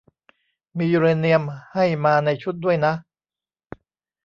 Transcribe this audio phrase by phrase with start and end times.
[0.77, 1.43] มียูเรเนียม
[1.73, 2.93] ให้มาในชุดด้วยนะ